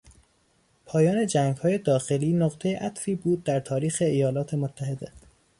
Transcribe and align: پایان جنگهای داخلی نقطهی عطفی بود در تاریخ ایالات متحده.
پایان 0.85 1.25
جنگهای 1.27 1.77
داخلی 1.77 2.33
نقطهی 2.33 2.73
عطفی 2.73 3.15
بود 3.15 3.43
در 3.43 3.59
تاریخ 3.59 3.97
ایالات 4.01 4.53
متحده. 4.53 5.11